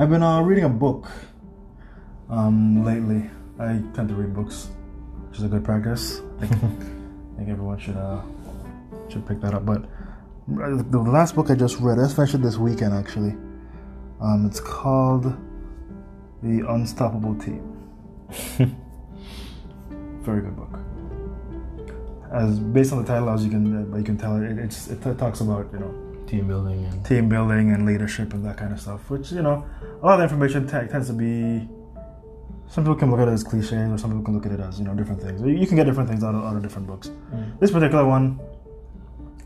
[0.00, 1.10] I've been uh, reading a book
[2.30, 3.28] um, lately.
[3.58, 4.68] I tend to read books,
[5.28, 6.20] which is a good practice.
[6.40, 8.22] I think, I think everyone should uh,
[9.08, 9.66] should pick that up.
[9.66, 9.82] But
[10.62, 13.34] uh, the last book I just read, I just finished it this weekend actually.
[14.20, 15.36] Um, it's called
[16.44, 17.76] The Unstoppable Team.
[20.22, 20.78] Very good book.
[22.32, 25.02] As based on the title, as you can uh, you can tell, it, it's, it
[25.18, 28.78] talks about you know Team building and team building and leadership and that kind of
[28.78, 29.08] stuff.
[29.08, 29.64] Which you know,
[30.02, 31.66] a lot of information tends to be.
[32.68, 34.60] Some people can look at it as cliches, or some people can look at it
[34.60, 35.40] as you know different things.
[35.40, 37.08] You can get different things out of, out of different books.
[37.32, 37.58] Mm.
[37.60, 38.38] This particular one,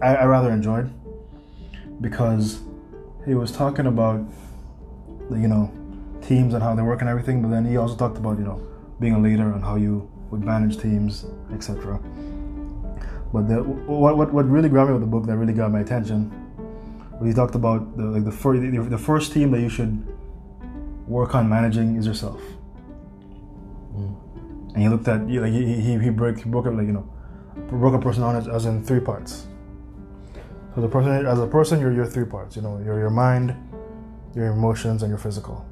[0.00, 0.90] I, I rather enjoyed
[2.00, 2.60] because
[3.26, 4.24] he was talking about
[5.30, 5.70] you know
[6.22, 8.66] teams and how they work and everything, but then he also talked about you know
[9.00, 12.00] being a leader and how you would manage teams, etc.
[13.34, 15.80] But the, what, what what really grabbed me with the book that really got my
[15.80, 16.39] attention
[17.26, 20.06] he talked about the like the first the, the first team that you should
[21.06, 22.40] work on managing is yourself.
[23.94, 24.74] Mm.
[24.74, 26.92] And he looked at you like he he, he broke he broke up like you
[26.92, 27.08] know
[27.68, 29.46] broke a person down as, as in three parts.
[30.74, 32.56] So the person as a person you're your three parts.
[32.56, 33.54] You know you're your mind,
[34.34, 35.66] your emotions, and your physical.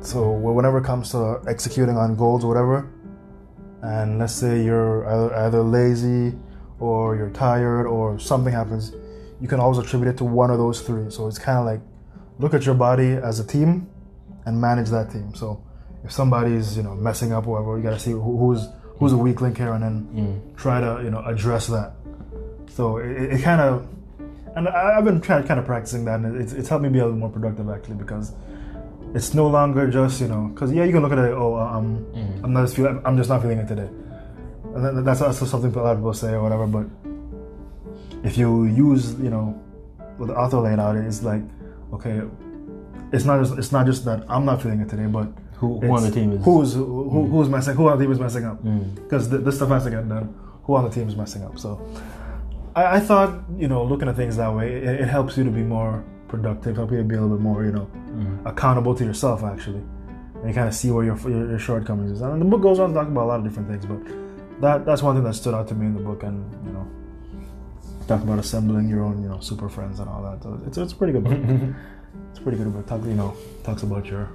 [0.00, 2.90] So whenever it comes to executing on goals or whatever,
[3.82, 6.36] and let's say you're either, either lazy
[6.78, 8.92] or you're tired or something happens,
[9.40, 11.10] you can always attribute it to one of those three.
[11.10, 11.80] So it's kind of like
[12.38, 13.88] look at your body as a team
[14.46, 15.34] and manage that team.
[15.34, 15.62] So
[16.04, 18.68] if somebody's you know messing up or whatever, you gotta see who, who's
[18.98, 20.56] who's a weak link here and then mm.
[20.56, 21.94] try to you know address that.
[22.70, 23.88] So it, it kind of
[24.56, 27.04] and I've been trying kind of practicing that, and it's, it's helped me be a
[27.04, 28.32] little more productive actually because
[29.14, 31.76] it's no longer just you know because yeah you can look at it oh uh,
[31.76, 32.44] um mm.
[32.44, 33.88] I'm not just feeling I'm just not feeling it today,
[34.74, 36.66] and that's also something a lot of people say or whatever.
[36.66, 36.86] But
[38.24, 39.46] if you use you know
[40.18, 41.42] what the author laid out is like
[41.92, 42.22] okay,
[43.12, 45.28] it's not just it's not just that I'm not feeling it today, but
[45.60, 46.44] Who- who on the it's team is- Mm.
[46.44, 48.58] who's who, who- who's messing who on the team is messing up
[48.96, 50.34] because th- this stuff has to get done.
[50.64, 51.58] Who on the team is messing up?
[51.58, 51.80] So
[52.74, 55.50] I, I thought you know looking at things that way it, it helps you to
[55.50, 57.86] be more productive, help you to be a little bit more you know
[58.46, 59.82] accountable to yourself actually,
[60.40, 62.20] and you kind of see where your, your your shortcomings is.
[62.22, 64.00] And the book goes on to talk about a lot of different things, but
[64.62, 66.36] that that's one thing that stood out to me in the book, and
[66.66, 66.86] you know.
[68.06, 70.42] Talk about assembling your own, you know, super friends and all that.
[70.42, 71.32] So it's, it's a pretty good book.
[72.30, 72.86] it's a pretty good book.
[72.86, 74.30] Talk, you know, talks about your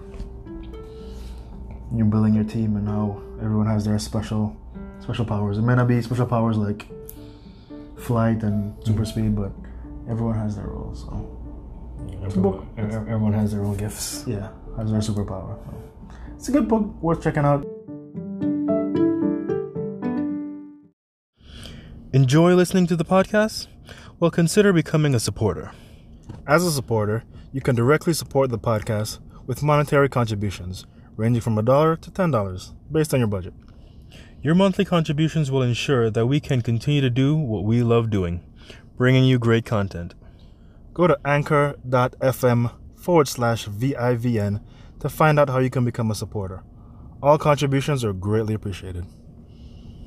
[1.96, 4.56] you building your team and how everyone has their special
[5.02, 5.58] special powers.
[5.58, 6.88] It may not be special powers like
[7.98, 9.06] flight and super mm-hmm.
[9.06, 9.52] speed, but
[10.10, 11.02] everyone has their roles.
[11.02, 11.40] So
[12.24, 14.24] everyone, e- everyone has their own gifts.
[14.28, 15.58] yeah, has their superpower.
[15.66, 15.84] So
[16.36, 17.66] it's a good book, worth checking out.
[22.12, 23.68] Enjoy listening to the podcast?
[24.20, 25.72] Well, consider becoming a supporter.
[26.48, 30.88] As a supporter, you can directly support the podcast with monetary contributions
[31.18, 33.54] ranging from a dollar to ten dollars, based on your budget.
[34.42, 38.44] Your monthly contributions will ensure that we can continue to do what we love doing,
[38.98, 40.16] bringing you great content.
[40.96, 44.64] Go to anchor.fm forward slash VIVN
[45.00, 46.64] to find out how you can become a supporter.
[47.22, 49.06] All contributions are greatly appreciated.